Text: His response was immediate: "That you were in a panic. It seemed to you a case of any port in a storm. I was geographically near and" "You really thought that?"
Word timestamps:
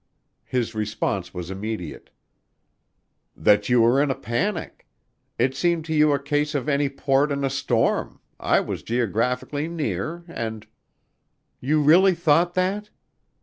His 0.45 0.73
response 0.73 1.31
was 1.31 1.51
immediate: 1.51 2.09
"That 3.37 3.69
you 3.69 3.81
were 3.81 4.01
in 4.01 4.09
a 4.09 4.15
panic. 4.15 4.87
It 5.37 5.53
seemed 5.55 5.85
to 5.85 5.93
you 5.93 6.11
a 6.11 6.17
case 6.17 6.55
of 6.55 6.67
any 6.67 6.89
port 6.89 7.31
in 7.31 7.43
a 7.43 7.51
storm. 7.51 8.19
I 8.39 8.61
was 8.61 8.81
geographically 8.81 9.67
near 9.67 10.23
and" 10.27 10.65
"You 11.61 11.83
really 11.83 12.15
thought 12.15 12.55
that?" 12.55 12.89